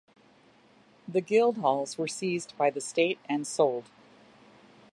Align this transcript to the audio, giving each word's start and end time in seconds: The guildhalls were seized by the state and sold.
The 1.07 1.21
guildhalls 1.21 1.95
were 1.99 2.07
seized 2.07 2.57
by 2.57 2.71
the 2.71 2.81
state 2.81 3.19
and 3.29 3.45
sold. 3.45 3.83